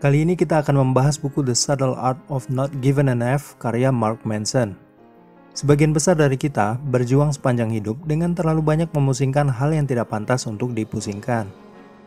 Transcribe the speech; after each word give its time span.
Kali 0.00 0.24
ini 0.24 0.32
kita 0.32 0.64
akan 0.64 0.80
membahas 0.80 1.20
buku 1.20 1.44
The 1.44 1.52
Subtle 1.52 1.92
Art 1.92 2.16
of 2.32 2.48
Not 2.48 2.72
Given 2.80 3.12
an 3.12 3.20
F 3.20 3.60
karya 3.60 3.92
Mark 3.92 4.24
Manson. 4.24 4.72
Sebagian 5.52 5.92
besar 5.92 6.16
dari 6.16 6.40
kita 6.40 6.80
berjuang 6.88 7.36
sepanjang 7.36 7.68
hidup 7.68 8.00
dengan 8.08 8.32
terlalu 8.32 8.64
banyak 8.64 8.88
memusingkan 8.96 9.52
hal 9.52 9.76
yang 9.76 9.84
tidak 9.84 10.08
pantas 10.08 10.48
untuk 10.48 10.72
dipusingkan. 10.72 11.52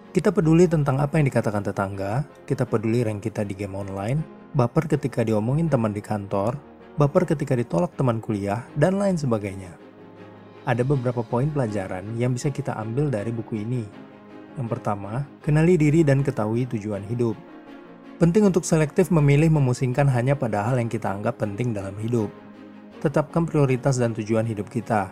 Kita 0.10 0.34
peduli 0.34 0.66
tentang 0.66 1.06
apa 1.06 1.22
yang 1.22 1.30
dikatakan 1.30 1.62
tetangga, 1.62 2.26
kita 2.50 2.66
peduli 2.66 3.06
rank 3.06 3.30
kita 3.30 3.46
di 3.46 3.54
game 3.54 3.78
online, 3.78 4.26
baper 4.58 4.90
ketika 4.90 5.22
diomongin 5.22 5.70
teman 5.70 5.94
di 5.94 6.02
kantor, 6.02 6.58
baper 6.98 7.30
ketika 7.30 7.54
ditolak 7.54 7.94
teman 7.94 8.18
kuliah, 8.18 8.66
dan 8.74 8.98
lain 8.98 9.22
sebagainya. 9.22 9.70
Ada 10.66 10.82
beberapa 10.82 11.22
poin 11.22 11.46
pelajaran 11.54 12.18
yang 12.18 12.34
bisa 12.34 12.50
kita 12.50 12.74
ambil 12.74 13.14
dari 13.14 13.30
buku 13.30 13.62
ini. 13.62 13.86
Yang 14.58 14.82
pertama, 14.82 15.30
kenali 15.46 15.78
diri 15.78 16.02
dan 16.02 16.26
ketahui 16.26 16.66
tujuan 16.66 17.06
hidup. 17.06 17.53
Penting 18.22 18.46
untuk 18.46 18.62
selektif 18.62 19.10
memilih 19.10 19.50
memusingkan 19.50 20.06
hanya 20.06 20.38
pada 20.38 20.62
hal 20.70 20.78
yang 20.78 20.86
kita 20.86 21.10
anggap 21.10 21.42
penting 21.42 21.74
dalam 21.74 21.98
hidup. 21.98 22.30
Tetapkan 23.02 23.50
prioritas 23.50 23.98
dan 23.98 24.14
tujuan 24.14 24.46
hidup 24.46 24.70
kita. 24.70 25.10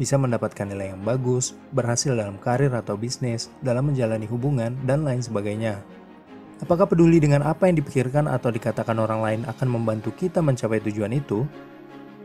Bisa 0.00 0.16
mendapatkan 0.16 0.64
nilai 0.64 0.96
yang 0.96 1.02
bagus, 1.04 1.52
berhasil 1.76 2.16
dalam 2.16 2.40
karir 2.40 2.72
atau 2.72 2.96
bisnis, 2.96 3.52
dalam 3.60 3.92
menjalani 3.92 4.24
hubungan, 4.24 4.72
dan 4.88 5.04
lain 5.04 5.20
sebagainya. 5.20 5.84
Apakah 6.58 6.88
peduli 6.88 7.20
dengan 7.20 7.44
apa 7.44 7.68
yang 7.68 7.78
dipikirkan 7.78 8.26
atau 8.26 8.48
dikatakan 8.48 8.96
orang 8.96 9.20
lain 9.20 9.40
akan 9.44 9.68
membantu 9.68 10.10
kita 10.16 10.40
mencapai 10.40 10.80
tujuan 10.82 11.12
itu? 11.14 11.44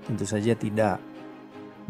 Tentu 0.07 0.23
saja 0.23 0.55
tidak. 0.55 0.97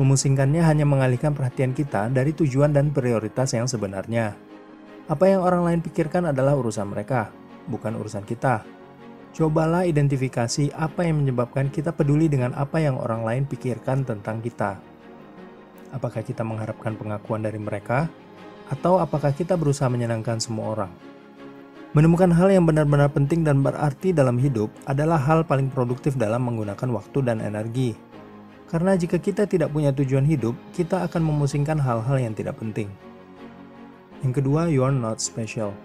Memusingkannya 0.02 0.66
hanya 0.66 0.90
mengalihkan 0.90 1.38
perhatian 1.38 1.78
kita 1.78 2.10
dari 2.10 2.34
tujuan 2.34 2.74
dan 2.74 2.90
prioritas 2.90 3.54
yang 3.54 3.70
sebenarnya. 3.70 4.34
Apa 5.06 5.30
yang 5.30 5.46
orang 5.46 5.70
lain 5.70 5.80
pikirkan 5.86 6.34
adalah 6.34 6.58
urusan 6.58 6.90
mereka, 6.90 7.30
bukan 7.68 7.96
urusan 8.00 8.24
kita. 8.28 8.66
Cobalah 9.34 9.90
identifikasi 9.90 10.70
apa 10.78 11.10
yang 11.10 11.26
menyebabkan 11.26 11.74
kita 11.74 11.90
peduli 11.90 12.30
dengan 12.30 12.54
apa 12.54 12.78
yang 12.78 13.02
orang 13.02 13.26
lain 13.26 13.44
pikirkan 13.50 14.06
tentang 14.06 14.44
kita. 14.46 14.78
Apakah 15.90 16.22
kita 16.22 16.46
mengharapkan 16.46 16.94
pengakuan 16.94 17.42
dari 17.42 17.58
mereka, 17.58 18.10
atau 18.70 19.02
apakah 19.02 19.34
kita 19.34 19.58
berusaha 19.58 19.90
menyenangkan 19.90 20.38
semua 20.38 20.78
orang? 20.78 20.92
Menemukan 21.94 22.34
hal 22.34 22.50
yang 22.50 22.66
benar-benar 22.66 23.14
penting 23.14 23.46
dan 23.46 23.62
berarti 23.62 24.10
dalam 24.18 24.42
hidup 24.42 24.74
adalah 24.90 25.22
hal 25.22 25.46
paling 25.46 25.70
produktif 25.70 26.18
dalam 26.18 26.42
menggunakan 26.42 26.90
waktu 26.90 27.22
dan 27.22 27.38
energi. 27.38 27.94
Karena 28.66 28.98
jika 28.98 29.22
kita 29.22 29.46
tidak 29.46 29.70
punya 29.70 29.94
tujuan 29.94 30.26
hidup, 30.26 30.58
kita 30.74 31.06
akan 31.06 31.22
memusingkan 31.22 31.78
hal-hal 31.78 32.18
yang 32.18 32.34
tidak 32.34 32.58
penting. 32.58 32.90
Yang 34.26 34.42
kedua, 34.42 34.66
you 34.74 34.82
are 34.82 34.90
not 34.90 35.22
special. 35.22 35.78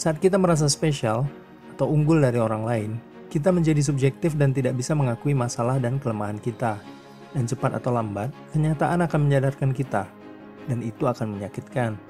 Saat 0.00 0.16
kita 0.16 0.40
merasa 0.40 0.64
spesial 0.64 1.28
atau 1.76 1.92
unggul 1.92 2.24
dari 2.24 2.40
orang 2.40 2.64
lain, 2.64 2.90
kita 3.28 3.52
menjadi 3.52 3.84
subjektif 3.84 4.32
dan 4.32 4.48
tidak 4.48 4.72
bisa 4.72 4.96
mengakui 4.96 5.36
masalah 5.36 5.76
dan 5.76 6.00
kelemahan 6.00 6.40
kita. 6.40 6.80
Dan 7.36 7.44
cepat 7.44 7.76
atau 7.76 7.92
lambat, 7.92 8.32
kenyataan 8.56 9.04
akan 9.04 9.28
menyadarkan 9.28 9.76
kita, 9.76 10.08
dan 10.72 10.80
itu 10.80 11.04
akan 11.04 11.36
menyakitkan. 11.36 12.00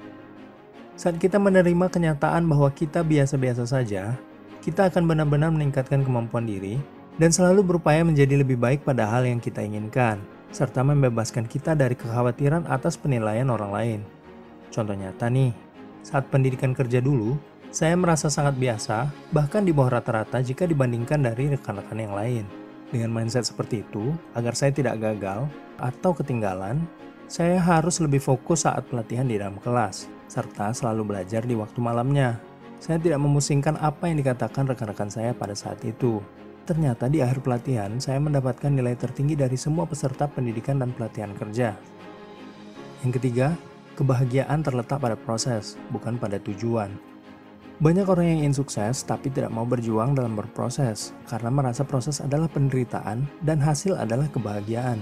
Saat 0.95 1.19
kita 1.19 1.35
menerima 1.35 1.91
kenyataan 1.91 2.47
bahwa 2.47 2.71
kita 2.71 3.03
biasa-biasa 3.03 3.67
saja, 3.67 4.15
kita 4.63 4.87
akan 4.87 5.11
benar-benar 5.11 5.51
meningkatkan 5.51 6.07
kemampuan 6.07 6.47
diri 6.47 6.79
dan 7.19 7.35
selalu 7.35 7.75
berupaya 7.75 8.07
menjadi 8.07 8.39
lebih 8.39 8.55
baik 8.55 8.87
pada 8.87 9.03
hal 9.03 9.27
yang 9.27 9.43
kita 9.43 9.67
inginkan, 9.67 10.23
serta 10.55 10.79
membebaskan 10.79 11.43
kita 11.43 11.75
dari 11.75 11.99
kekhawatiran 11.99 12.71
atas 12.71 12.95
penilaian 12.95 13.51
orang 13.51 13.71
lain. 13.75 13.99
Contoh 14.71 14.95
nyata 14.95 15.27
nih, 15.27 15.51
saat 16.07 16.31
pendidikan 16.31 16.71
kerja 16.71 17.03
dulu, 17.03 17.50
saya 17.71 17.95
merasa 17.95 18.27
sangat 18.27 18.59
biasa, 18.59 19.07
bahkan 19.31 19.63
di 19.63 19.71
bawah 19.71 19.95
rata-rata 19.95 20.43
jika 20.43 20.67
dibandingkan 20.67 21.23
dari 21.23 21.47
rekan-rekan 21.55 22.03
yang 22.03 22.11
lain. 22.11 22.45
Dengan 22.91 23.07
mindset 23.15 23.47
seperti 23.47 23.79
itu, 23.87 24.11
agar 24.35 24.51
saya 24.59 24.75
tidak 24.75 24.99
gagal 24.99 25.47
atau 25.79 26.11
ketinggalan, 26.11 26.83
saya 27.31 27.63
harus 27.63 28.03
lebih 28.03 28.19
fokus 28.19 28.67
saat 28.67 28.83
pelatihan 28.91 29.23
di 29.23 29.39
dalam 29.39 29.55
kelas, 29.63 30.11
serta 30.27 30.75
selalu 30.75 31.15
belajar 31.15 31.47
di 31.47 31.55
waktu 31.55 31.79
malamnya. 31.79 32.35
Saya 32.83 32.99
tidak 32.99 33.23
memusingkan 33.23 33.79
apa 33.79 34.11
yang 34.11 34.19
dikatakan 34.19 34.67
rekan-rekan 34.67 35.07
saya 35.07 35.31
pada 35.31 35.55
saat 35.55 35.79
itu. 35.87 36.19
Ternyata 36.67 37.07
di 37.07 37.23
akhir 37.23 37.39
pelatihan, 37.39 38.03
saya 38.03 38.19
mendapatkan 38.19 38.67
nilai 38.67 38.99
tertinggi 38.99 39.39
dari 39.39 39.55
semua 39.55 39.87
peserta 39.87 40.27
pendidikan 40.27 40.75
dan 40.75 40.91
pelatihan 40.91 41.31
kerja. 41.39 41.79
Yang 43.07 43.11
ketiga, 43.15 43.55
kebahagiaan 43.95 44.59
terletak 44.59 44.99
pada 44.99 45.15
proses, 45.15 45.79
bukan 45.87 46.19
pada 46.19 46.35
tujuan. 46.35 47.10
Banyak 47.81 48.05
orang 48.05 48.29
yang 48.29 48.39
ingin 48.45 48.61
sukses 48.61 49.01
tapi 49.01 49.33
tidak 49.33 49.49
mau 49.49 49.65
berjuang 49.65 50.13
dalam 50.13 50.37
berproses 50.37 51.17
karena 51.25 51.49
merasa 51.49 51.81
proses 51.81 52.21
adalah 52.21 52.45
penderitaan 52.45 53.25
dan 53.41 53.57
hasil 53.57 53.97
adalah 53.97 54.29
kebahagiaan. 54.29 55.01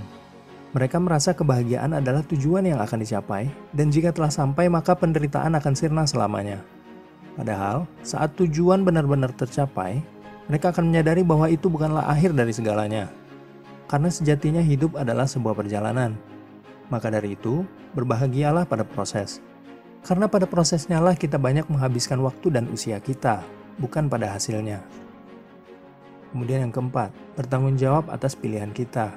Mereka 0.72 0.96
merasa 1.04 1.36
kebahagiaan 1.36 1.92
adalah 2.00 2.24
tujuan 2.24 2.64
yang 2.64 2.80
akan 2.80 3.04
dicapai 3.04 3.52
dan 3.76 3.92
jika 3.92 4.16
telah 4.16 4.32
sampai 4.32 4.72
maka 4.72 4.96
penderitaan 4.96 5.60
akan 5.60 5.76
sirna 5.76 6.08
selamanya. 6.08 6.64
Padahal 7.36 7.84
saat 8.00 8.40
tujuan 8.40 8.88
benar-benar 8.88 9.36
tercapai, 9.36 10.00
mereka 10.48 10.72
akan 10.72 10.88
menyadari 10.88 11.20
bahwa 11.20 11.52
itu 11.52 11.68
bukanlah 11.68 12.08
akhir 12.08 12.32
dari 12.32 12.56
segalanya. 12.56 13.12
Karena 13.92 14.08
sejatinya 14.08 14.64
hidup 14.64 14.96
adalah 14.96 15.28
sebuah 15.28 15.52
perjalanan. 15.52 16.16
Maka 16.88 17.12
dari 17.12 17.36
itu, 17.36 17.68
berbahagialah 17.92 18.64
pada 18.64 18.88
proses 18.88 19.44
karena 20.04 20.32
pada 20.32 20.48
prosesnya 20.48 21.04
lah 21.04 21.16
kita 21.16 21.36
banyak 21.36 21.68
menghabiskan 21.68 22.24
waktu 22.24 22.48
dan 22.56 22.72
usia 22.72 22.98
kita, 23.04 23.44
bukan 23.80 24.08
pada 24.08 24.32
hasilnya. 24.32 24.80
Kemudian 26.32 26.70
yang 26.70 26.74
keempat, 26.74 27.12
bertanggung 27.36 27.76
jawab 27.76 28.08
atas 28.08 28.38
pilihan 28.38 28.72
kita. 28.72 29.12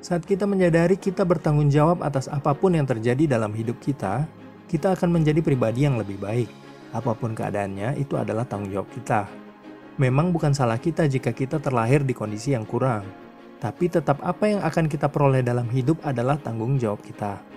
Saat 0.00 0.24
kita 0.24 0.48
menyadari 0.48 0.96
kita 0.96 1.22
bertanggung 1.22 1.68
jawab 1.68 2.00
atas 2.00 2.26
apa 2.26 2.56
pun 2.56 2.72
yang 2.72 2.88
terjadi 2.88 3.36
dalam 3.36 3.52
hidup 3.52 3.76
kita, 3.78 4.24
kita 4.66 4.96
akan 4.96 5.20
menjadi 5.20 5.44
pribadi 5.44 5.84
yang 5.84 6.00
lebih 6.00 6.16
baik. 6.16 6.48
Apa 6.90 7.12
pun 7.12 7.36
keadaannya, 7.36 8.00
itu 8.00 8.16
adalah 8.16 8.48
tanggung 8.48 8.72
jawab 8.72 8.88
kita. 8.90 9.28
Memang 10.00 10.32
bukan 10.32 10.56
salah 10.56 10.80
kita 10.80 11.04
jika 11.04 11.30
kita 11.30 11.60
terlahir 11.60 12.00
di 12.02 12.16
kondisi 12.16 12.56
yang 12.56 12.64
kurang, 12.64 13.04
tapi 13.60 13.92
tetap 13.92 14.24
apa 14.24 14.48
yang 14.48 14.64
akan 14.64 14.88
kita 14.88 15.12
peroleh 15.12 15.44
dalam 15.44 15.68
hidup 15.68 16.00
adalah 16.08 16.40
tanggung 16.40 16.80
jawab 16.80 17.04
kita 17.04 17.50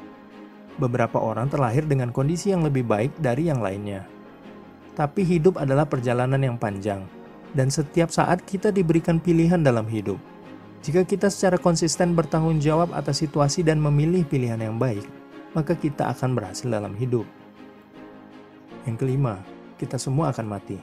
beberapa 0.78 1.22
orang 1.22 1.50
terlahir 1.50 1.86
dengan 1.86 2.10
kondisi 2.10 2.50
yang 2.54 2.66
lebih 2.66 2.86
baik 2.86 3.14
dari 3.22 3.50
yang 3.50 3.62
lainnya. 3.62 4.06
Tapi 4.94 5.26
hidup 5.26 5.58
adalah 5.58 5.90
perjalanan 5.90 6.38
yang 6.38 6.58
panjang, 6.58 7.06
dan 7.58 7.70
setiap 7.74 8.14
saat 8.14 8.46
kita 8.46 8.70
diberikan 8.70 9.18
pilihan 9.18 9.62
dalam 9.62 9.90
hidup. 9.90 10.22
Jika 10.84 11.08
kita 11.08 11.32
secara 11.32 11.56
konsisten 11.58 12.14
bertanggung 12.14 12.60
jawab 12.60 12.92
atas 12.94 13.24
situasi 13.24 13.64
dan 13.64 13.80
memilih 13.80 14.28
pilihan 14.28 14.60
yang 14.60 14.78
baik, 14.78 15.06
maka 15.56 15.74
kita 15.74 16.12
akan 16.12 16.36
berhasil 16.36 16.68
dalam 16.68 16.94
hidup. 16.94 17.26
Yang 18.84 18.98
kelima, 19.00 19.40
kita 19.80 19.96
semua 19.96 20.36
akan 20.36 20.46
mati. 20.46 20.78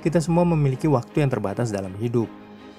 Kita 0.00 0.22
semua 0.22 0.46
memiliki 0.46 0.88
waktu 0.88 1.26
yang 1.26 1.30
terbatas 1.32 1.68
dalam 1.68 1.92
hidup. 1.98 2.30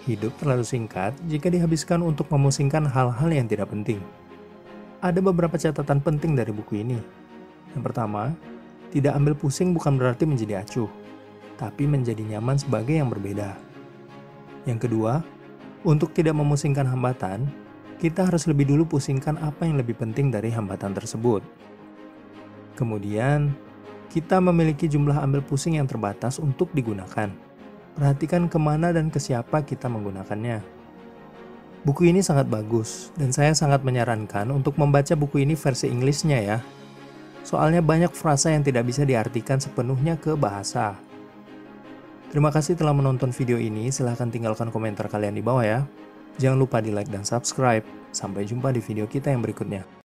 Hidup 0.10 0.34
terlalu 0.42 0.66
singkat 0.66 1.14
jika 1.30 1.54
dihabiskan 1.54 2.02
untuk 2.02 2.26
memusingkan 2.34 2.90
hal-hal 2.90 3.30
yang 3.30 3.46
tidak 3.46 3.70
penting 3.70 4.02
ada 5.02 5.18
beberapa 5.18 5.58
catatan 5.58 5.98
penting 6.00 6.38
dari 6.38 6.54
buku 6.54 6.86
ini. 6.86 7.02
Yang 7.74 7.84
pertama, 7.90 8.38
tidak 8.94 9.18
ambil 9.18 9.34
pusing 9.34 9.74
bukan 9.74 9.98
berarti 9.98 10.30
menjadi 10.30 10.62
acuh, 10.62 10.88
tapi 11.58 11.90
menjadi 11.90 12.22
nyaman 12.22 12.62
sebagai 12.62 13.02
yang 13.02 13.10
berbeda. 13.10 13.58
Yang 14.70 14.88
kedua, 14.88 15.26
untuk 15.82 16.14
tidak 16.14 16.38
memusingkan 16.38 16.86
hambatan, 16.86 17.50
kita 17.98 18.30
harus 18.30 18.46
lebih 18.46 18.70
dulu 18.70 18.98
pusingkan 18.98 19.42
apa 19.42 19.66
yang 19.66 19.82
lebih 19.82 19.98
penting 19.98 20.30
dari 20.30 20.54
hambatan 20.54 20.94
tersebut. 20.94 21.42
Kemudian, 22.78 23.50
kita 24.14 24.38
memiliki 24.38 24.86
jumlah 24.86 25.18
ambil 25.18 25.42
pusing 25.42 25.82
yang 25.82 25.90
terbatas 25.90 26.38
untuk 26.38 26.70
digunakan. 26.78 27.34
Perhatikan 27.98 28.46
ke 28.46 28.58
mana 28.62 28.94
dan 28.94 29.10
ke 29.10 29.18
siapa 29.18 29.66
kita 29.66 29.90
menggunakannya. 29.90 30.81
Buku 31.82 32.06
ini 32.06 32.22
sangat 32.22 32.46
bagus, 32.46 33.10
dan 33.18 33.34
saya 33.34 33.58
sangat 33.58 33.82
menyarankan 33.82 34.54
untuk 34.54 34.78
membaca 34.78 35.18
buku 35.18 35.42
ini 35.42 35.58
versi 35.58 35.90
Inggrisnya 35.90 36.38
ya. 36.38 36.58
Soalnya 37.42 37.82
banyak 37.82 38.14
frasa 38.14 38.54
yang 38.54 38.62
tidak 38.62 38.86
bisa 38.86 39.02
diartikan 39.02 39.58
sepenuhnya 39.58 40.14
ke 40.14 40.38
bahasa. 40.38 40.94
Terima 42.30 42.54
kasih 42.54 42.78
telah 42.78 42.94
menonton 42.94 43.34
video 43.34 43.58
ini, 43.58 43.90
silahkan 43.90 44.30
tinggalkan 44.30 44.70
komentar 44.70 45.10
kalian 45.10 45.34
di 45.34 45.42
bawah 45.42 45.66
ya. 45.66 45.82
Jangan 46.38 46.62
lupa 46.62 46.86
di 46.86 46.94
like 46.94 47.10
dan 47.10 47.26
subscribe. 47.26 47.84
Sampai 48.14 48.46
jumpa 48.46 48.70
di 48.70 48.80
video 48.80 49.10
kita 49.10 49.34
yang 49.34 49.42
berikutnya. 49.42 50.01